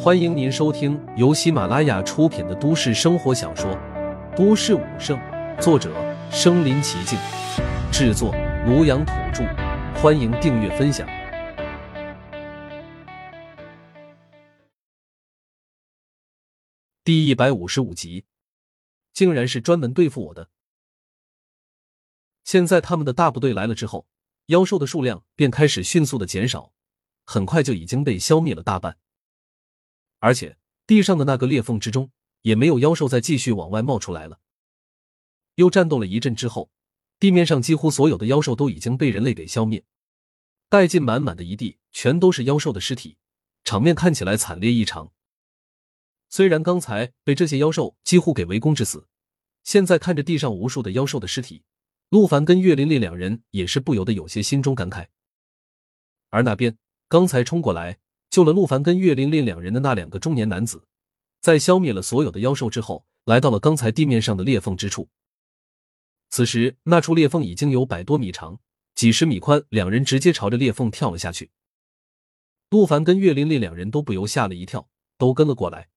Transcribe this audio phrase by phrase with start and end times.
[0.00, 3.70] 欢迎您收听由喜马拉雅出品的都市生活小说
[4.36, 5.18] 《都市武圣》，
[5.60, 5.92] 作者：
[6.30, 7.18] 身临其境，
[7.92, 8.32] 制作：
[8.66, 9.44] 庐阳土著。
[10.00, 11.08] 欢迎订阅分享。
[17.02, 18.26] 第一百五十五集，
[19.12, 20.50] 竟然是专门对付我的。
[22.44, 24.06] 现在他们的大部队来了之后，
[24.46, 26.72] 妖兽的数量便开始迅速的减少，
[27.24, 28.96] 很快就已经被消灭了大半。
[30.20, 32.10] 而且地上的那个裂缝之中
[32.42, 34.40] 也没有妖兽再继续往外冒出来了。
[35.54, 36.70] 又战斗了一阵之后，
[37.18, 39.84] 地面上几乎所有的妖兽都已经被人类给消灭，
[40.70, 43.16] 殆尽满满的一地全都是妖兽的尸体，
[43.64, 45.12] 场面看起来惨烈异常。
[46.28, 49.08] 虽然刚才被这些妖兽几乎给围攻致死，
[49.64, 51.62] 现在看着地上无数的妖兽的尸体，
[52.08, 55.08] 陆凡跟岳琳琳两人也是不由得有些心中感慨。
[56.30, 56.76] 而那边
[57.08, 57.98] 刚才冲过来。
[58.30, 60.84] 救了陆凡跟岳琳琳两人的那两个中年男子，
[61.40, 65.08] 在消灭了所有的妖兽之后，来到了刚才地面上的裂缝之处。
[66.30, 68.60] 此时，那处裂缝已经有百多米长，
[68.94, 71.50] 几十米宽，两人直接朝着裂缝跳了下去。
[72.68, 75.88] 陆凡跟岳琳琳两人都不由吓了一跳，都跟了过来。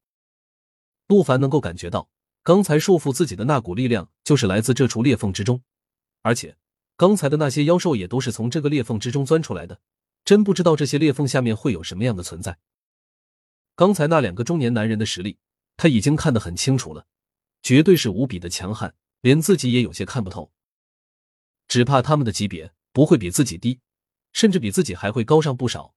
[1.08, 2.10] 陆凡能够感觉到，
[2.44, 5.62] 刚才束缚自己的那股力量，就是来自这处裂缝之中，
[6.22, 6.56] 而且
[6.96, 9.82] 刚才的那些妖兽也都是从这个裂缝之中钻出来的。
[10.32, 12.58] 真不知道这些裂缝下面会有什么样的存在。
[13.76, 15.38] 刚才那两个中年男人的实力，
[15.76, 17.06] 他已经看得很清楚了，
[17.62, 20.54] 绝对是无比的强悍，连自己也有些看不透。
[21.68, 23.82] 只怕他们的级别不会比自己低，
[24.32, 25.94] 甚至比自己还会高上不少。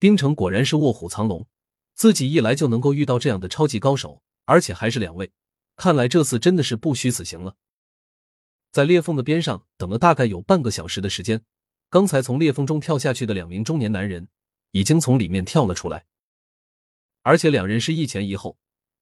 [0.00, 1.46] 冰城果然是卧虎藏龙，
[1.94, 5.30] 自己一来就能够遇到这样的超级高手，而且还是两位，
[5.76, 7.54] 看来这次真的是不虚此行了。
[8.72, 11.44] 在裂缝的边上等了大概有半个小时的时间。
[11.88, 14.28] 刚才从裂缝中跳下去的两名中年男人，
[14.72, 16.06] 已经从里面跳了出来，
[17.22, 18.58] 而且两人是一前一后，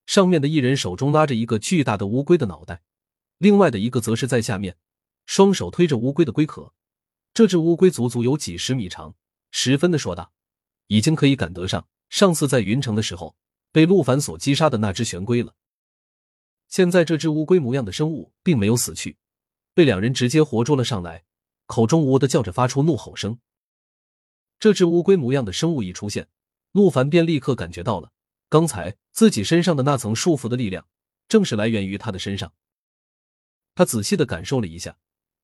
[0.06, 2.82] 上面的一人手中拉着一个巨大的乌龟的脑袋，
[3.38, 4.76] 另外的一个则是在下面，
[5.24, 6.74] 双手推着乌龟的龟壳。
[7.32, 9.16] 这只乌龟足足有几十米长，
[9.50, 10.30] 十分的硕大，
[10.86, 13.34] 已经可以赶得上上次在云城的时候
[13.72, 15.54] 被陆凡所击杀的那只玄龟了。
[16.68, 19.16] 现在这只乌龟模样的生物并没有死去，
[19.74, 21.24] 被两人直接活捉了上来。
[21.66, 23.38] 口中呜的叫着，发出怒吼声。
[24.58, 26.28] 这只乌龟模样的生物一出现，
[26.72, 28.12] 陆凡便立刻感觉到了，
[28.48, 30.86] 刚才自己身上的那层束缚的力量，
[31.28, 32.52] 正是来源于他的身上。
[33.74, 34.96] 他仔细的感受了一下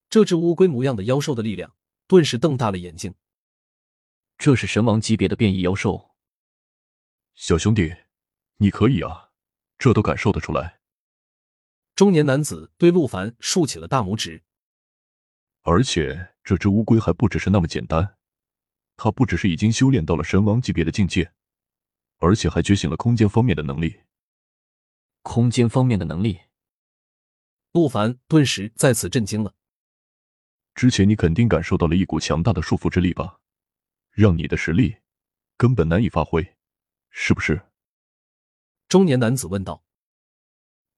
[0.09, 1.75] 这只乌龟模样的妖兽的力量，
[2.07, 3.15] 顿时瞪大了眼睛。
[4.39, 6.15] 这是神王级别的变异妖兽，
[7.35, 7.95] 小兄弟，
[8.57, 9.31] 你可以啊，
[9.79, 10.81] 这都感受得出来。
[11.95, 14.45] 中年男子对陆凡竖起了大拇指。
[15.63, 18.17] 而且这只乌龟还不只是那么简单，
[18.97, 21.33] 它不只是已经修炼到了神王级别的境界，
[22.19, 24.01] 而且还觉醒了空间方面的能力。
[25.23, 26.41] 空间方面的能力，
[27.73, 29.55] 陆凡顿时再次震惊了。
[30.75, 33.41] 之前你肯定感受到了一股强大的束缚之力吧？
[34.13, 34.97] 让你的实力
[35.57, 36.57] 根本难以发挥，
[37.11, 37.61] 是不是？
[38.89, 39.85] 中年男子问道。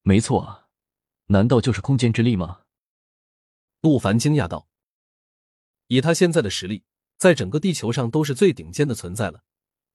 [0.03, 0.69] 没错，
[1.27, 2.61] 难道就是空间之力吗？
[3.83, 4.69] 陆凡惊讶道
[5.87, 6.85] ：“以他现在的实力，
[7.17, 9.43] 在整个地球上都是最顶尖的存在了，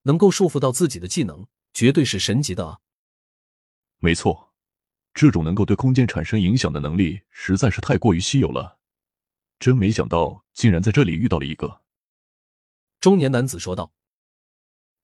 [0.02, 2.80] 能够束缚到自己的技能，绝对是神级的啊！”
[3.96, 4.52] 没错，
[5.14, 8.78] 这种能够对空间产生影响的能力实在是太过于稀有了，
[9.58, 11.80] 真没想到竟然在这里遇到了一个。
[13.00, 13.94] 中年男子说道：“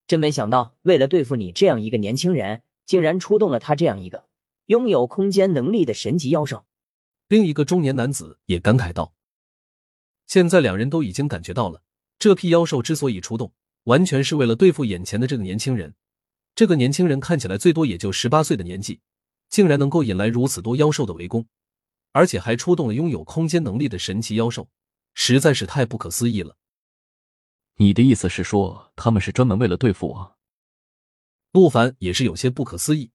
[0.06, 4.28] 真没想到，为了对付你这样一个年轻人，竟然出动了他这样一个
[4.66, 6.66] 拥有空间能力的神级妖兽。”
[7.34, 9.12] 另一个中年男子也感慨道
[10.28, 11.82] ：“现在两人都已经感觉到了，
[12.16, 13.52] 这批妖兽之所以出动，
[13.82, 15.96] 完全是为了对付眼前的这个年轻人。
[16.54, 19.00] 这个年轻人看起来最多也就十八岁的年纪，
[19.48, 21.44] 竟然能够引来如此多妖兽的围攻，
[22.12, 24.68] 而且还出动了拥有空间能力的神奇妖兽，
[25.12, 26.56] 实在是太不可思议了。”
[27.78, 30.36] 你的意思是说，他们是专门为了对付我？
[31.50, 33.10] 陆凡也是有些不可思议，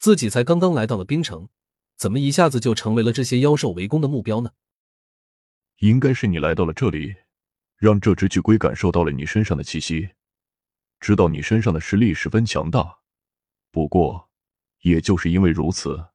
[0.00, 1.48] 自己才刚刚来到了冰城。
[1.96, 4.50] 怎么一下子就成为了这些妖兽围攻的目标呢？
[5.78, 7.14] 应该是你来到了这里，
[7.76, 10.10] 让这只巨龟感受到了你身上的气息，
[11.00, 12.98] 知道你身上的实力十分强大。
[13.70, 14.30] 不过，
[14.82, 16.08] 也就是因为如此，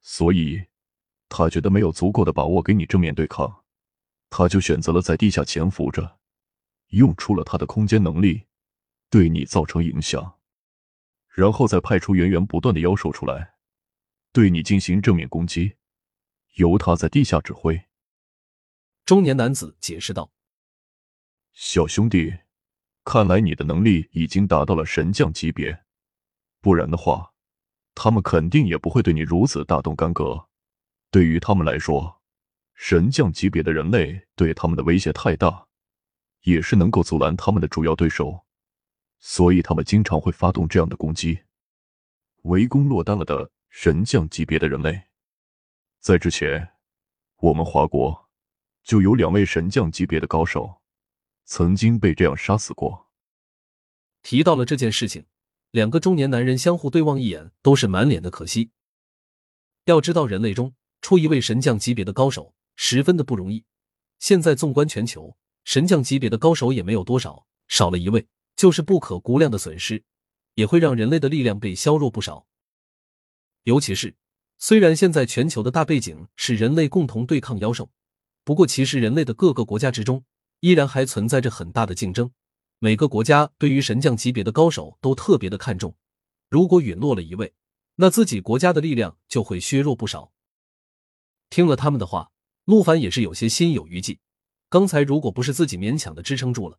[0.00, 0.62] 所以
[1.28, 3.64] 他觉得没有足够的把握给你正面对抗，
[4.30, 6.18] 他就选择了在地下潜伏着，
[6.88, 8.46] 用出了他的空间能力，
[9.10, 10.38] 对你造成影响，
[11.28, 13.51] 然后再派出源源不断的妖兽出来。
[14.32, 15.76] 对你进行正面攻击，
[16.54, 17.84] 由他在地下指挥。”
[19.04, 20.32] 中年男子解释道。
[21.52, 22.32] “小兄弟，
[23.04, 25.84] 看来你的能力已经达到了神将级别，
[26.60, 27.34] 不然的话，
[27.94, 30.48] 他们肯定也不会对你如此大动干戈。
[31.10, 32.22] 对于他们来说，
[32.74, 35.66] 神将级别的人类对他们的威胁太大，
[36.42, 38.46] 也是能够阻拦他们的主要对手，
[39.18, 41.42] 所以他们经常会发动这样的攻击，
[42.44, 45.04] 围攻落单了的神将级别的人类。
[45.98, 46.74] 在之前，
[47.38, 48.28] 我们华国
[48.84, 50.82] 就有两位神将级别的高手。
[51.46, 53.10] 曾经被这样杀死过。
[54.22, 55.24] 提到了这件事情，
[55.70, 58.70] 两个中年男人相互对望一眼，都是满脸的可惜。
[59.86, 63.64] 要知道，人类中出一位神将级别的高手，十分的不容易。
[64.18, 70.04] 现在纵观全球，神将级别的高手也没有多少，少了一位就是不可估量的损失，
[70.54, 72.46] 也会让人类的力量被削弱不少。
[73.64, 74.16] 尤其是，
[74.58, 77.90] 虽然现在全球的大背景是人类共同对抗妖兽，
[78.44, 80.24] 不过其实人类的各个国家之中。
[80.60, 82.30] 依然还存在着很大的竞争，
[82.78, 85.96] 每个国家对于神将级别的高手都特别的看重。
[86.48, 87.52] 如果陨落了一位，
[87.96, 90.30] 那自己国家的力量就会削弱不少。
[91.50, 92.30] 听了他们的话，
[92.64, 94.20] 陆凡也是有些心有余悸。
[94.68, 96.78] 刚才如果不是自己勉强的支撑住了，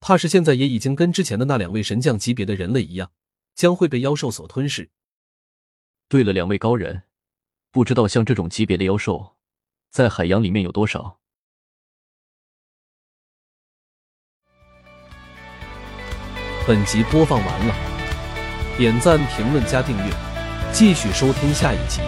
[0.00, 3.12] 怕是现在也已经跟之前的那两位神将级别的人类一样，
[3.54, 4.88] 将会被妖兽所吞噬。
[6.10, 7.04] 对了，两位高人，
[7.70, 9.36] 不知道像这种级别的妖兽，
[9.92, 11.20] 在海洋里面有多少？
[16.66, 17.74] 本集播放完了，
[18.76, 20.12] 点赞、评论、加订阅，
[20.72, 22.00] 继续收听下一集。